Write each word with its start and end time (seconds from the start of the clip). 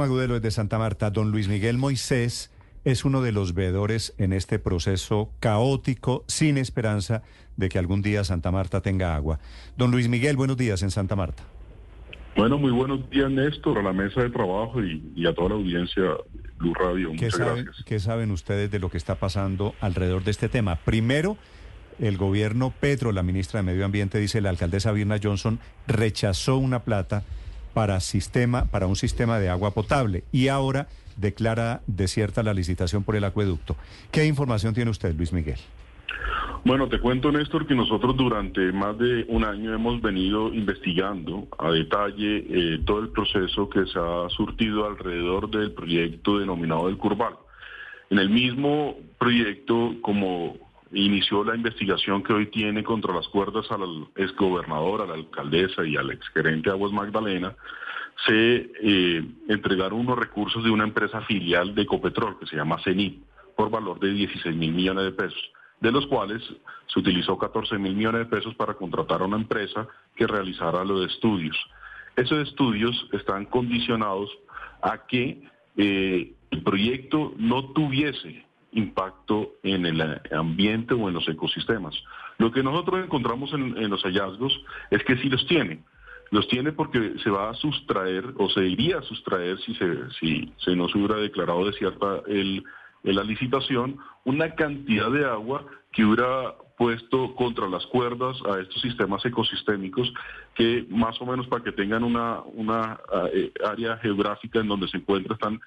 Magudelo 0.00 0.40
de 0.40 0.50
Santa 0.50 0.78
Marta. 0.78 1.10
Don 1.10 1.30
Luis 1.30 1.46
Miguel 1.46 1.76
Moisés 1.76 2.50
es 2.86 3.04
uno 3.04 3.20
de 3.20 3.32
los 3.32 3.52
veedores 3.52 4.14
en 4.16 4.32
este 4.32 4.58
proceso 4.58 5.30
caótico, 5.40 6.24
sin 6.26 6.56
esperanza 6.56 7.22
de 7.58 7.68
que 7.68 7.78
algún 7.78 8.00
día 8.00 8.24
Santa 8.24 8.50
Marta 8.50 8.80
tenga 8.80 9.14
agua. 9.14 9.40
Don 9.76 9.90
Luis 9.90 10.08
Miguel, 10.08 10.36
buenos 10.36 10.56
días 10.56 10.82
en 10.82 10.90
Santa 10.90 11.16
Marta. 11.16 11.42
Bueno, 12.34 12.56
muy 12.56 12.70
buenos 12.70 13.10
días, 13.10 13.30
Néstor, 13.30 13.76
a 13.76 13.82
la 13.82 13.92
mesa 13.92 14.22
de 14.22 14.30
trabajo 14.30 14.82
y, 14.82 15.26
a 15.26 15.34
toda 15.34 15.50
la 15.50 15.54
audiencia 15.56 16.02
Blue 16.56 16.72
Radio. 16.72 17.10
Muchas 17.10 17.34
¿Qué 17.34 17.44
saben, 17.44 17.64
gracias. 17.66 17.84
¿Qué 17.84 18.00
saben 18.00 18.30
ustedes 18.30 18.70
de 18.70 18.78
lo 18.78 18.88
que 18.88 18.96
está 18.96 19.16
pasando 19.16 19.74
alrededor 19.82 20.24
de 20.24 20.30
este 20.30 20.48
tema? 20.48 20.76
Primero, 20.76 21.36
el 21.98 22.16
gobierno 22.16 22.72
Petro, 22.80 23.12
la 23.12 23.22
ministra 23.22 23.60
de 23.60 23.64
Medio 23.64 23.84
Ambiente, 23.84 24.18
dice 24.18 24.40
la 24.40 24.48
alcaldesa 24.48 24.92
Virna 24.92 25.18
Johnson, 25.22 25.60
rechazó 25.86 26.56
una 26.56 26.84
plata 26.84 27.22
para, 27.74 28.00
sistema, 28.00 28.66
para 28.66 28.86
un 28.86 28.96
sistema 28.96 29.38
de 29.38 29.48
agua 29.48 29.72
potable 29.72 30.24
y 30.32 30.48
ahora 30.48 30.88
declara 31.16 31.82
desierta 31.86 32.42
la 32.42 32.54
licitación 32.54 33.04
por 33.04 33.16
el 33.16 33.24
acueducto. 33.24 33.76
¿Qué 34.10 34.26
información 34.26 34.74
tiene 34.74 34.90
usted, 34.90 35.14
Luis 35.14 35.32
Miguel? 35.32 35.58
Bueno, 36.64 36.88
te 36.88 37.00
cuento, 37.00 37.32
Néstor, 37.32 37.66
que 37.66 37.74
nosotros 37.74 38.16
durante 38.16 38.70
más 38.72 38.98
de 38.98 39.24
un 39.28 39.44
año 39.44 39.72
hemos 39.72 40.02
venido 40.02 40.52
investigando 40.52 41.48
a 41.58 41.70
detalle 41.70 42.44
eh, 42.48 42.80
todo 42.84 43.00
el 43.00 43.08
proceso 43.08 43.68
que 43.70 43.86
se 43.86 43.98
ha 43.98 44.28
surtido 44.28 44.86
alrededor 44.86 45.50
del 45.50 45.72
proyecto 45.72 46.38
denominado 46.38 46.86
del 46.86 46.98
Curval. 46.98 47.34
En 48.10 48.18
el 48.18 48.28
mismo 48.28 48.96
proyecto, 49.18 49.94
como 50.02 50.56
inició 50.92 51.44
la 51.44 51.54
investigación 51.54 52.22
que 52.22 52.32
hoy 52.32 52.46
tiene 52.46 52.82
contra 52.82 53.14
las 53.14 53.28
cuerdas 53.28 53.70
al 53.70 54.08
exgobernador, 54.16 55.02
a 55.02 55.06
la 55.06 55.14
alcaldesa 55.14 55.84
y 55.84 55.96
al 55.96 56.10
exgerente 56.10 56.70
Aguas 56.70 56.92
Magdalena, 56.92 57.54
se 58.26 58.70
eh, 58.82 59.24
entregaron 59.48 60.00
unos 60.00 60.18
recursos 60.18 60.62
de 60.62 60.70
una 60.70 60.84
empresa 60.84 61.20
filial 61.22 61.74
de 61.74 61.82
Ecopetrol 61.82 62.38
que 62.38 62.46
se 62.46 62.56
llama 62.56 62.82
CENIP 62.82 63.22
por 63.56 63.70
valor 63.70 63.98
de 64.00 64.10
16 64.10 64.54
mil 64.56 64.72
millones 64.72 65.04
de 65.04 65.12
pesos, 65.12 65.40
de 65.80 65.92
los 65.92 66.06
cuales 66.06 66.42
se 66.86 66.98
utilizó 66.98 67.38
14 67.38 67.78
mil 67.78 67.94
millones 67.94 68.22
de 68.22 68.36
pesos 68.36 68.54
para 68.54 68.74
contratar 68.74 69.22
a 69.22 69.24
una 69.24 69.36
empresa 69.36 69.86
que 70.16 70.26
realizara 70.26 70.84
los 70.84 71.10
estudios. 71.10 71.56
Esos 72.16 72.48
estudios 72.48 73.08
están 73.12 73.46
condicionados 73.46 74.30
a 74.82 75.06
que 75.06 75.42
eh, 75.76 76.34
el 76.50 76.62
proyecto 76.62 77.32
no 77.38 77.72
tuviese 77.72 78.44
impacto 78.72 79.52
en 79.62 79.86
el 79.86 80.20
ambiente 80.32 80.94
o 80.94 81.08
en 81.08 81.14
los 81.14 81.28
ecosistemas. 81.28 81.94
Lo 82.38 82.50
que 82.52 82.62
nosotros 82.62 83.04
encontramos 83.04 83.52
en, 83.52 83.90
los 83.90 84.02
hallazgos 84.02 84.52
es 84.90 85.02
que 85.04 85.16
sí 85.16 85.28
los 85.28 85.46
tiene. 85.46 85.82
Los 86.30 86.46
tiene 86.48 86.72
porque 86.72 87.14
se 87.22 87.30
va 87.30 87.50
a 87.50 87.54
sustraer 87.54 88.24
o 88.38 88.48
se 88.48 88.64
iría 88.66 88.98
a 88.98 89.02
sustraer 89.02 89.58
si 89.60 89.74
se, 89.74 90.10
si 90.20 90.52
se 90.58 90.76
nos 90.76 90.94
hubiera 90.94 91.16
declarado 91.16 91.66
desierta 91.66 92.22
el, 92.28 92.64
la 93.02 93.24
licitación 93.24 93.98
una 94.24 94.54
cantidad 94.54 95.10
de 95.10 95.24
agua 95.24 95.64
que 95.92 96.04
hubiera 96.04 96.54
puesto 96.78 97.34
contra 97.34 97.68
las 97.68 97.84
cuerdas 97.86 98.38
a 98.46 98.60
estos 98.60 98.80
sistemas 98.80 99.24
ecosistémicos 99.26 100.12
que 100.54 100.86
más 100.88 101.20
o 101.20 101.26
menos 101.26 101.46
para 101.48 101.62
que 101.64 101.72
tengan 101.72 102.04
una, 102.04 102.40
una 102.54 102.98
eh, 103.34 103.52
área 103.66 103.98
geográfica 103.98 104.60
en 104.60 104.68
donde 104.68 104.88
se 104.88 104.98
encuentran 104.98 105.34
están 105.34 105.60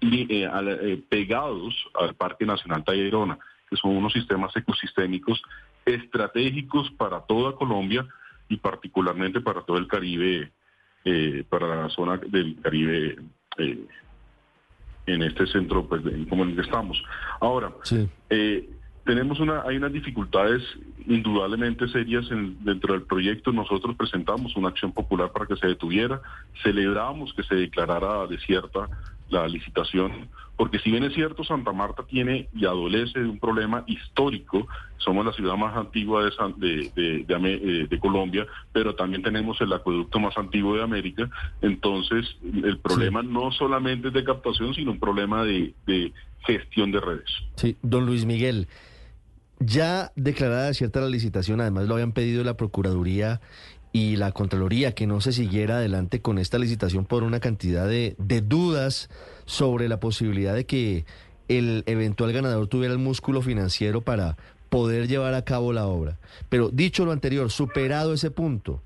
eh, 0.00 0.48
eh, 0.50 1.02
pegados 1.08 1.74
al 1.94 2.14
Parque 2.14 2.44
Nacional 2.44 2.84
Tayrona, 2.84 3.38
que 3.68 3.76
son 3.76 3.96
unos 3.96 4.12
sistemas 4.12 4.54
ecosistémicos 4.56 5.42
estratégicos 5.84 6.90
para 6.92 7.20
toda 7.20 7.54
Colombia 7.54 8.06
y 8.48 8.56
particularmente 8.56 9.40
para 9.40 9.62
todo 9.62 9.78
el 9.78 9.88
Caribe, 9.88 10.52
eh, 11.04 11.44
para 11.48 11.82
la 11.82 11.88
zona 11.88 12.18
del 12.18 12.56
Caribe 12.60 13.16
en 15.06 15.22
este 15.22 15.46
centro 15.46 15.86
pues, 15.86 16.02
como 16.28 16.44
en 16.44 16.50
el 16.50 16.56
que 16.56 16.62
estamos. 16.62 17.02
Ahora, 17.40 17.72
tenemos 19.04 19.38
una, 19.38 19.62
hay 19.62 19.76
unas 19.76 19.92
dificultades 19.92 20.62
indudablemente 21.06 21.86
serias 21.88 22.26
dentro 22.60 22.94
del 22.94 23.02
proyecto. 23.02 23.52
Nosotros 23.52 23.96
presentamos 23.96 24.56
una 24.56 24.68
acción 24.68 24.92
popular 24.92 25.30
para 25.30 25.46
que 25.46 25.56
se 25.56 25.66
detuviera, 25.66 26.20
celebramos 26.62 27.32
que 27.34 27.42
se 27.42 27.54
declarara 27.54 28.26
desierta 28.26 28.88
la 29.34 29.48
licitación, 29.48 30.28
porque 30.56 30.78
si 30.78 30.90
bien 30.90 31.04
es 31.04 31.14
cierto, 31.14 31.42
Santa 31.44 31.72
Marta 31.72 32.04
tiene 32.06 32.48
y 32.54 32.64
adolece 32.64 33.18
de 33.18 33.28
un 33.28 33.38
problema 33.38 33.84
histórico, 33.86 34.66
somos 34.98 35.26
la 35.26 35.32
ciudad 35.32 35.56
más 35.56 35.76
antigua 35.76 36.24
de, 36.24 36.90
de, 36.94 37.24
eh, 37.28 37.86
de, 37.90 37.98
Colombia, 37.98 38.46
pero 38.72 38.94
también 38.94 39.22
tenemos 39.22 39.60
el 39.60 39.72
acueducto 39.72 40.20
más 40.20 40.36
antiguo 40.38 40.76
de 40.76 40.82
América, 40.82 41.28
entonces 41.60 42.36
el 42.42 42.78
problema 42.78 43.22
no 43.22 43.50
solamente 43.50 44.08
es 44.08 44.14
de 44.14 44.24
captación, 44.24 44.74
sino 44.74 44.92
un 44.92 45.00
problema 45.00 45.44
de, 45.44 45.74
gestión 46.46 46.92
de 46.92 47.00
redes. 47.00 47.30
Sí, 47.56 47.76
don 47.82 48.04
Luis 48.06 48.24
Miguel. 48.26 48.68
Ya 49.60 50.12
declarada 50.14 50.74
cierta 50.74 51.00
la 51.00 51.08
licitación, 51.08 51.60
además 51.60 51.88
lo 51.88 51.94
habían 51.94 52.12
pedido 52.12 52.44
la 52.44 52.56
Procuraduría 52.56 53.40
y 53.94 54.16
la 54.16 54.32
Contraloría 54.32 54.92
que 54.92 55.06
no 55.06 55.20
se 55.20 55.32
siguiera 55.32 55.76
adelante 55.76 56.20
con 56.20 56.38
esta 56.38 56.58
licitación 56.58 57.04
por 57.04 57.22
una 57.22 57.38
cantidad 57.38 57.86
de, 57.86 58.16
dudas 58.18 59.08
sobre 59.44 59.88
la 59.88 60.00
posibilidad 60.00 60.52
de 60.52 60.66
que 60.66 61.04
el 61.46 61.84
eventual 61.86 62.32
ganador 62.32 62.66
tuviera 62.66 62.92
el 62.92 62.98
músculo 62.98 63.40
financiero 63.40 64.00
para 64.00 64.36
poder 64.68 65.06
llevar 65.06 65.34
a 65.34 65.44
cabo 65.44 65.72
la 65.72 65.86
obra. 65.86 66.18
Pero 66.48 66.70
dicho 66.70 67.04
lo 67.04 67.12
anterior, 67.12 67.52
superado 67.52 68.12
ese 68.12 68.32
punto, 68.32 68.82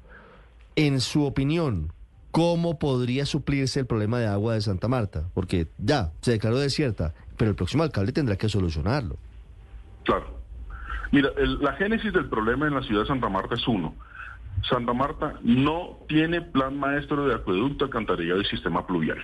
en 0.77 1.01
su 1.01 1.25
opinión, 1.25 1.91
¿cómo 2.31 2.79
podría 2.79 3.25
suplirse 3.25 3.81
el 3.81 3.87
problema 3.87 4.19
de 4.19 4.27
agua 4.27 4.55
de 4.55 4.61
Santa 4.61 4.89
Marta? 4.89 5.31
Porque 5.33 5.69
ya 5.79 6.13
se 6.21 6.33
declaró 6.33 6.59
desierta, 6.59 7.15
pero 7.39 7.49
el 7.49 7.57
próximo 7.57 7.83
alcalde 7.83 8.13
tendrá 8.13 8.37
que 8.37 8.51
solucionarlo. 8.51 9.17
Claro. 10.05 10.37
Mira, 11.13 11.31
la 11.63 11.73
génesis 11.77 12.13
del 12.13 12.29
problema 12.29 12.67
en 12.67 12.75
la 12.75 12.83
ciudad 12.83 13.01
de 13.01 13.09
Santa 13.09 13.31
Marta 13.31 13.55
es 13.55 13.67
uno 13.67 13.95
Santa 14.69 14.93
Marta 14.93 15.35
no 15.43 15.99
tiene 16.09 16.41
plan 16.41 16.79
maestro 16.79 17.27
de 17.27 17.35
acueducto, 17.35 17.85
alcantarillado 17.85 18.41
y 18.41 18.45
sistema 18.47 18.87
pluvial. 18.87 19.19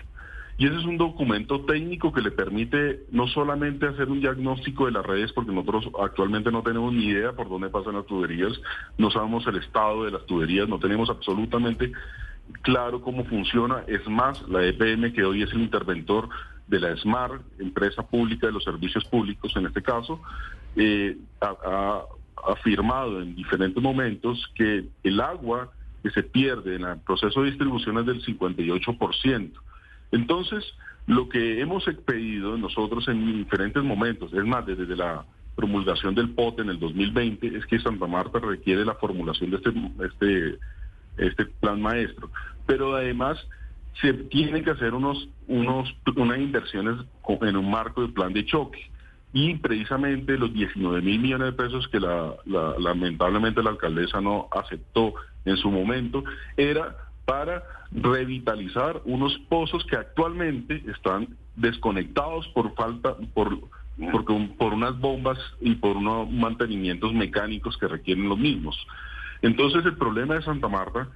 Y 0.56 0.66
ese 0.66 0.76
es 0.76 0.84
un 0.84 0.98
documento 0.98 1.64
técnico 1.64 2.12
que 2.12 2.20
le 2.20 2.30
permite 2.30 3.06
no 3.10 3.26
solamente 3.26 3.86
hacer 3.86 4.08
un 4.08 4.20
diagnóstico 4.20 4.86
de 4.86 4.92
las 4.92 5.04
redes, 5.04 5.32
porque 5.32 5.50
nosotros 5.50 5.88
actualmente 6.00 6.52
no 6.52 6.62
tenemos 6.62 6.92
ni 6.92 7.06
idea 7.06 7.32
por 7.32 7.48
dónde 7.48 7.70
pasan 7.70 7.94
las 7.94 8.06
tuberías, 8.06 8.52
no 8.96 9.10
sabemos 9.10 9.44
el 9.48 9.56
estado 9.56 10.04
de 10.04 10.12
las 10.12 10.24
tuberías, 10.26 10.68
no 10.68 10.78
tenemos 10.78 11.10
absolutamente 11.10 11.90
claro 12.62 13.00
cómo 13.00 13.24
funciona. 13.24 13.82
Es 13.88 14.06
más, 14.06 14.40
la 14.48 14.64
EPM, 14.64 15.12
que 15.12 15.24
hoy 15.24 15.42
es 15.42 15.52
el 15.52 15.62
interventor 15.62 16.28
de 16.68 16.78
la 16.78 16.96
SMAR, 16.96 17.40
empresa 17.58 18.02
pública 18.06 18.46
de 18.46 18.52
los 18.52 18.62
servicios 18.62 19.04
públicos 19.06 19.52
en 19.56 19.66
este 19.66 19.82
caso, 19.82 20.20
eh, 20.76 21.16
ha 21.40 22.02
afirmado 22.46 23.20
en 23.20 23.34
diferentes 23.34 23.82
momentos 23.82 24.50
que 24.54 24.84
el 25.02 25.20
agua 25.20 25.70
que 26.02 26.10
se 26.10 26.22
pierde 26.22 26.76
en 26.76 26.84
el 26.84 26.98
proceso 26.98 27.42
de 27.42 27.50
distribución 27.50 27.98
es 27.98 28.06
del 28.06 28.24
58%. 28.24 29.50
Entonces, 30.12 30.64
lo 31.06 31.28
que 31.28 31.60
hemos 31.60 31.84
pedido 32.06 32.56
nosotros 32.58 33.08
en 33.08 33.44
diferentes 33.44 33.82
momentos, 33.82 34.32
es 34.32 34.44
más, 34.44 34.66
desde 34.66 34.96
la 34.96 35.24
promulgación 35.56 36.14
del 36.14 36.30
POT 36.30 36.60
en 36.60 36.70
el 36.70 36.78
2020, 36.78 37.56
es 37.56 37.66
que 37.66 37.78
Santa 37.78 38.06
Marta 38.06 38.38
requiere 38.38 38.84
la 38.84 38.94
formulación 38.94 39.50
de 39.50 39.56
este, 39.56 39.72
este, 40.04 40.58
este 41.16 41.44
plan 41.46 41.80
maestro. 41.80 42.30
Pero 42.66 42.94
además 42.96 43.38
se 44.00 44.12
tienen 44.12 44.64
que 44.64 44.70
hacer 44.70 44.92
unos, 44.92 45.28
unos, 45.46 45.94
unas 46.16 46.38
inversiones 46.38 46.96
en 47.42 47.56
un 47.56 47.70
marco 47.70 48.02
de 48.02 48.08
plan 48.08 48.32
de 48.32 48.44
choque 48.44 48.90
y 49.34 49.56
precisamente 49.56 50.38
los 50.38 50.54
19 50.54 51.02
mil 51.02 51.18
millones 51.18 51.48
de 51.48 51.52
pesos 51.52 51.88
que 51.88 51.98
la, 51.98 52.34
lamentablemente 52.78 53.64
la 53.64 53.70
alcaldesa 53.70 54.20
no 54.20 54.48
aceptó 54.52 55.12
en 55.44 55.56
su 55.56 55.72
momento 55.72 56.22
era 56.56 56.96
para 57.24 57.64
revitalizar 57.90 59.02
unos 59.04 59.36
pozos 59.48 59.84
que 59.86 59.96
actualmente 59.96 60.84
están 60.86 61.36
desconectados 61.56 62.46
por 62.48 62.74
falta, 62.76 63.16
por, 63.34 63.58
por, 64.12 64.24
por 64.56 64.72
unas 64.72 64.98
bombas 65.00 65.38
y 65.60 65.74
por 65.74 65.96
unos 65.96 66.30
mantenimientos 66.30 67.12
mecánicos 67.12 67.76
que 67.76 67.88
requieren 67.88 68.28
los 68.28 68.38
mismos. 68.38 68.76
Entonces 69.42 69.84
el 69.84 69.96
problema 69.96 70.34
de 70.34 70.42
Santa 70.42 70.68
Marta 70.68 71.08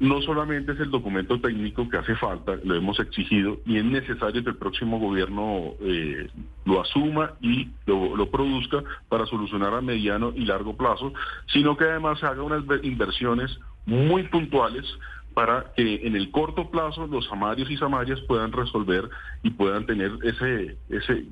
no 0.00 0.20
solamente 0.20 0.72
es 0.72 0.80
el 0.80 0.90
documento 0.90 1.40
técnico 1.40 1.88
que 1.88 1.96
hace 1.96 2.14
falta, 2.16 2.56
lo 2.62 2.74
hemos 2.74 3.00
exigido 3.00 3.58
y 3.64 3.78
es 3.78 3.84
necesario 3.86 4.44
que 4.44 4.50
el 4.50 4.56
próximo 4.56 4.98
gobierno 4.98 5.72
eh, 5.80 6.28
lo 6.68 6.82
asuma 6.82 7.32
y 7.40 7.70
lo, 7.86 8.30
produzca 8.30 8.84
para 9.08 9.24
solucionar 9.24 9.72
a 9.72 9.80
mediano 9.80 10.32
y 10.36 10.44
largo 10.44 10.76
plazo, 10.76 11.14
sino 11.46 11.78
que 11.78 11.84
además 11.84 12.22
haga 12.22 12.42
unas 12.42 12.62
inversiones 12.82 13.58
muy 13.86 14.24
puntuales 14.24 14.84
para 15.32 15.72
que 15.74 16.06
en 16.06 16.14
el 16.14 16.30
corto 16.30 16.70
plazo 16.70 17.06
los 17.06 17.26
samarios 17.26 17.70
y 17.70 17.78
samarias 17.78 18.20
puedan 18.28 18.52
resolver 18.52 19.08
y 19.42 19.50
puedan 19.50 19.86
tener 19.86 20.12
ese, 20.22 20.76
ese, 20.90 21.24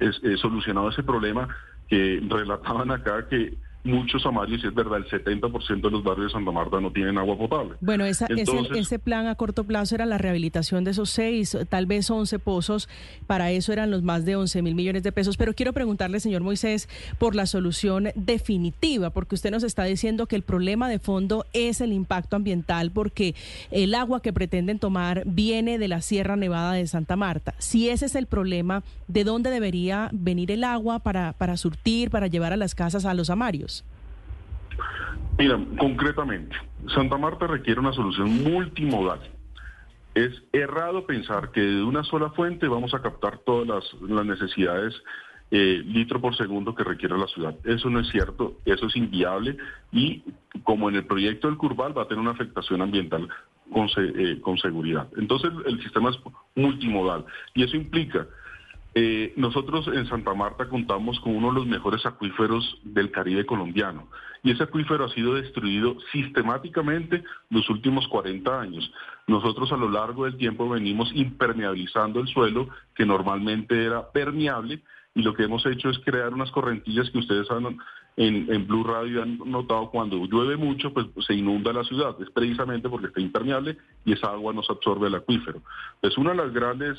eh, 0.00 0.36
solucionado 0.38 0.88
ese 0.88 1.04
problema 1.04 1.46
que 1.88 2.20
relataban 2.28 2.90
acá 2.90 3.28
que 3.28 3.54
muchos 3.82 4.24
amarios, 4.26 4.62
y 4.62 4.66
es 4.66 4.74
verdad, 4.74 4.98
el 4.98 5.06
70% 5.06 5.80
de 5.80 5.90
los 5.90 6.04
barrios 6.04 6.28
de 6.28 6.32
Santa 6.32 6.50
Marta 6.50 6.80
no 6.80 6.92
tienen 6.92 7.16
agua 7.18 7.36
potable. 7.36 7.76
Bueno, 7.80 8.04
esa, 8.04 8.26
ese, 8.26 8.98
plan 8.98 9.26
a 9.26 9.34
corto 9.34 9.64
plazo 9.64 9.94
era 9.94 10.04
la 10.06 10.18
rehabilitación 10.18 10.84
de 10.84 10.90
esos 10.90 11.10
seis, 11.10 11.56
tal 11.68 11.86
vez 11.86 12.10
11 12.10 12.38
pozos, 12.38 12.88
para 13.26 13.50
eso 13.50 13.72
eran 13.72 13.90
los 13.90 14.02
más 14.02 14.24
de 14.24 14.36
11 14.36 14.62
mil 14.62 14.74
millones 14.74 15.02
de 15.02 15.12
pesos, 15.12 15.36
pero 15.36 15.54
quiero 15.54 15.72
preguntarle, 15.72 16.20
señor 16.20 16.42
Moisés, 16.42 16.88
por 17.18 17.34
la 17.34 17.46
solución 17.46 18.08
definitiva, 18.14 19.10
porque 19.10 19.34
usted 19.34 19.50
nos 19.50 19.62
está 19.62 19.84
diciendo 19.84 20.26
que 20.26 20.36
el 20.36 20.42
problema 20.42 20.88
de 20.88 20.98
fondo 20.98 21.46
es 21.52 21.80
el 21.80 21.92
impacto 21.92 22.36
ambiental, 22.36 22.90
porque 22.90 23.34
el 23.70 23.94
agua 23.94 24.20
que 24.20 24.32
pretenden 24.32 24.78
tomar 24.78 25.22
viene 25.24 25.78
de 25.78 25.88
la 25.88 26.02
Sierra 26.02 26.36
Nevada 26.36 26.72
de 26.72 26.86
Santa 26.86 27.16
Marta. 27.16 27.54
Si 27.58 27.88
ese 27.88 28.06
es 28.06 28.14
el 28.14 28.26
problema, 28.26 28.82
¿de 29.08 29.24
dónde 29.24 29.50
debería 29.50 30.10
venir 30.12 30.50
el 30.50 30.64
agua 30.64 30.98
para, 30.98 31.32
para 31.32 31.56
surtir, 31.56 32.10
para 32.10 32.26
llevar 32.26 32.52
a 32.52 32.56
las 32.56 32.74
casas 32.74 33.04
a 33.04 33.14
los 33.14 33.30
amarios? 33.30 33.79
Mira, 35.38 35.58
concretamente, 35.78 36.56
Santa 36.94 37.16
Marta 37.16 37.46
requiere 37.46 37.80
una 37.80 37.92
solución 37.92 38.42
multimodal. 38.42 39.20
Es 40.14 40.42
errado 40.52 41.06
pensar 41.06 41.50
que 41.50 41.60
de 41.60 41.82
una 41.82 42.02
sola 42.04 42.30
fuente 42.30 42.68
vamos 42.68 42.92
a 42.94 43.00
captar 43.00 43.38
todas 43.38 43.66
las, 44.02 44.26
necesidades 44.26 44.94
eh, 45.50 45.82
litro 45.84 46.20
por 46.20 46.36
segundo 46.36 46.74
que 46.74 46.84
requiere 46.84 47.16
la 47.16 47.26
ciudad. 47.28 47.56
Eso 47.64 47.88
no 47.90 48.00
es 48.00 48.08
cierto, 48.08 48.58
eso 48.64 48.86
es 48.86 48.96
inviable 48.96 49.56
y 49.92 50.22
como 50.62 50.88
en 50.88 50.96
el 50.96 51.06
proyecto 51.06 51.48
del 51.48 51.56
Curval 51.56 51.96
va 51.96 52.02
a 52.02 52.08
tener 52.08 52.20
una 52.20 52.32
afectación 52.32 52.82
ambiental 52.82 53.28
con, 53.72 53.88
eh, 53.96 54.40
con 54.40 54.58
seguridad. 54.58 55.08
Entonces 55.16 55.50
el 55.66 55.80
sistema 55.82 56.10
es 56.10 56.18
multimodal 56.54 57.24
y 57.54 57.64
eso 57.64 57.76
implica 57.76 58.26
eh, 58.94 59.32
nosotros 59.36 59.86
en 59.88 60.06
Santa 60.06 60.34
Marta 60.34 60.68
contamos 60.68 61.20
con 61.20 61.36
uno 61.36 61.48
de 61.48 61.54
los 61.54 61.66
mejores 61.66 62.04
acuíferos 62.04 62.78
del 62.82 63.10
Caribe 63.10 63.46
colombiano 63.46 64.08
y 64.42 64.50
ese 64.50 64.64
acuífero 64.64 65.04
ha 65.04 65.10
sido 65.10 65.34
destruido 65.34 65.96
sistemáticamente 66.12 67.22
los 67.50 67.68
últimos 67.68 68.08
40 68.08 68.60
años. 68.60 68.90
Nosotros 69.26 69.70
a 69.72 69.76
lo 69.76 69.90
largo 69.90 70.24
del 70.24 70.36
tiempo 70.36 70.68
venimos 70.68 71.10
impermeabilizando 71.14 72.20
el 72.20 72.28
suelo 72.28 72.68
que 72.94 73.06
normalmente 73.06 73.84
era 73.84 74.10
permeable 74.10 74.82
y 75.14 75.22
lo 75.22 75.34
que 75.34 75.44
hemos 75.44 75.64
hecho 75.66 75.90
es 75.90 75.98
crear 75.98 76.32
unas 76.32 76.50
correntillas 76.50 77.10
que 77.10 77.18
ustedes 77.18 77.50
han 77.50 77.78
en, 78.16 78.52
en 78.52 78.66
Blue 78.66 78.84
Radio 78.84 79.22
han 79.22 79.38
notado 79.38 79.90
cuando 79.90 80.24
llueve 80.26 80.56
mucho, 80.56 80.92
pues 80.92 81.06
se 81.26 81.34
inunda 81.34 81.72
la 81.72 81.84
ciudad. 81.84 82.16
Es 82.20 82.30
precisamente 82.30 82.88
porque 82.88 83.06
está 83.06 83.20
impermeable 83.20 83.78
y 84.04 84.12
esa 84.12 84.28
agua 84.28 84.52
nos 84.52 84.68
absorbe 84.68 85.08
el 85.08 85.14
acuífero. 85.14 85.62
Es 86.02 86.18
una 86.18 86.30
de 86.30 86.36
las 86.36 86.52
grandes 86.52 86.98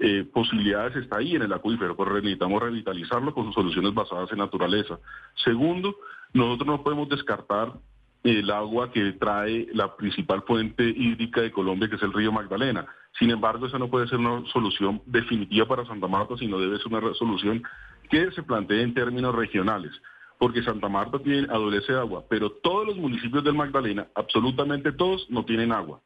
eh, 0.00 0.24
posibilidades 0.32 0.96
está 0.96 1.18
ahí 1.18 1.36
en 1.36 1.42
el 1.42 1.52
acuífero, 1.52 1.94
pero 1.96 2.14
necesitamos 2.14 2.62
revitalizarlo 2.62 3.34
con 3.34 3.52
soluciones 3.52 3.92
basadas 3.92 4.32
en 4.32 4.38
naturaleza. 4.38 4.98
Segundo, 5.44 5.94
nosotros 6.32 6.66
no 6.66 6.82
podemos 6.82 7.08
descartar 7.08 7.74
el 8.22 8.50
agua 8.50 8.90
que 8.92 9.12
trae 9.12 9.68
la 9.72 9.94
principal 9.96 10.42
fuente 10.42 10.84
hídrica 10.84 11.42
de 11.42 11.52
Colombia, 11.52 11.88
que 11.88 11.96
es 11.96 12.02
el 12.02 12.12
río 12.12 12.32
Magdalena. 12.32 12.86
Sin 13.18 13.30
embargo, 13.30 13.66
esa 13.66 13.78
no 13.78 13.88
puede 13.88 14.08
ser 14.08 14.18
una 14.18 14.42
solución 14.50 15.02
definitiva 15.06 15.66
para 15.66 15.86
Santa 15.86 16.06
Marta, 16.06 16.34
sino 16.38 16.58
debe 16.58 16.78
ser 16.78 16.92
una 16.92 17.14
solución 17.14 17.62
que 18.10 18.30
se 18.32 18.42
plantee 18.42 18.82
en 18.82 18.94
términos 18.94 19.34
regionales, 19.34 19.92
porque 20.38 20.62
Santa 20.62 20.88
Marta 20.88 21.18
tiene, 21.18 21.46
adolece 21.50 21.92
agua, 21.92 22.24
pero 22.28 22.50
todos 22.50 22.86
los 22.86 22.96
municipios 22.96 23.44
del 23.44 23.54
Magdalena, 23.54 24.06
absolutamente 24.14 24.92
todos, 24.92 25.26
no 25.30 25.44
tienen 25.44 25.72
agua. 25.72 26.00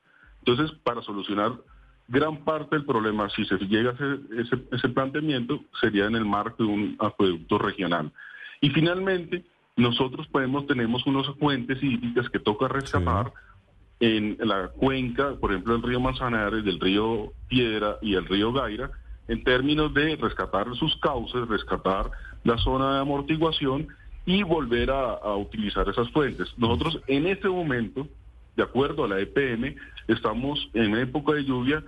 Entonces, 0.45 0.77
para 0.83 1.01
solucionar 1.03 1.53
gran 2.09 2.45
parte 2.45 2.77
del 2.77 2.85
problema, 2.85 3.29
si 3.31 3.45
se 3.45 3.57
llega 3.57 3.91
a 3.91 3.95
hacer 3.95 4.21
ese, 4.73 4.89
planteamiento, 4.91 5.61
sería 5.81 6.07
en 6.07 6.17
el 6.17 6.25
marco 6.25 6.63
de 6.63 6.69
un 6.69 6.97
acueducto 6.99 7.59
regional. 7.59 8.13
Y 8.61 8.71
finalmente, 8.71 9.45
nosotros 9.77 10.27
podemos, 10.29 10.67
tenemos 10.67 11.07
unos 11.07 11.27
fuentes 11.39 11.83
hídricas 11.83 12.29
que 12.31 12.39
toca 12.39 12.69
rescatar 12.69 13.33
en 14.01 14.37
la 14.41 14.69
cuenca, 14.69 15.35
por 15.41 15.53
ejemplo, 15.53 15.77
el 15.77 15.83
río 15.83 16.01
Manzanares, 16.01 16.65
del 16.65 16.81
río 16.81 17.33
Piedra 17.49 17.97
y 18.03 18.15
el 18.15 18.27
río 18.27 18.53
Gaira, 18.53 18.91
en 19.29 19.43
términos 19.43 19.95
de 19.95 20.17
rescatar 20.17 20.67
sus 20.77 20.97
cauces, 20.97 21.49
rescatar 21.49 22.11
la 22.45 22.59
zona 22.59 22.95
de 22.95 23.01
amortiguación 23.01 23.89
y 24.27 24.43
volver 24.43 24.91
a 24.91 25.35
utilizar 25.37 25.89
esas 25.89 26.11
fuentes. 26.11 26.53
Nosotros 26.59 27.01
en 27.07 27.27
este 27.27 27.49
momento 27.49 28.07
de 28.57 28.63
acuerdo 28.63 29.05
a 29.05 29.09
la 29.09 29.21
EPM, 29.21 29.77
estamos 30.09 30.71
en 30.75 30.97
época 30.97 31.33
de 31.33 31.45
lluvia 31.45 31.83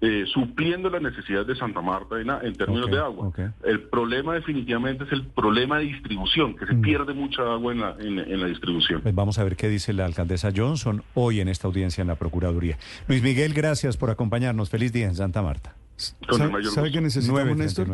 eh, 0.00 0.26
supliendo 0.32 0.90
las 0.90 1.02
necesidades 1.02 1.48
de 1.48 1.56
Santa 1.56 1.80
Marta 1.80 2.20
en, 2.20 2.54
términos 2.54 2.88
de 2.88 2.98
agua. 2.98 3.32
El 3.64 3.80
problema 3.88 4.34
definitivamente 4.34 5.02
es 5.02 5.10
el 5.10 5.26
problema 5.26 5.78
de 5.78 5.86
distribución, 5.86 6.54
que 6.54 6.66
se 6.66 6.74
mm. 6.74 6.82
pierde 6.82 7.14
mucha 7.14 7.42
agua 7.42 7.72
en 7.72 7.80
la, 7.80 7.96
en, 7.98 8.40
la 8.40 8.46
distribución. 8.46 9.00
Pues 9.00 9.12
vamos 9.12 9.40
a 9.40 9.44
ver 9.44 9.56
qué 9.56 9.68
dice 9.68 9.92
la 9.92 10.04
alcaldesa 10.04 10.50
Johnson 10.54 11.02
hoy 11.14 11.40
en 11.40 11.48
esta 11.48 11.66
audiencia 11.66 12.02
en 12.02 12.08
la 12.08 12.14
Procuraduría. 12.14 12.78
Luis 13.08 13.24
Miguel, 13.24 13.54
gracias 13.54 13.96
por 13.96 14.10
acompañarnos. 14.10 14.70
Feliz 14.70 14.92
día 14.92 15.06
en 15.06 15.16
Santa 15.16 15.42
Marta. 15.42 15.74
¿Sabe, 15.96 16.92
que 16.92 17.00
necesitamos, 17.00 17.56
Néstor? 17.56 17.88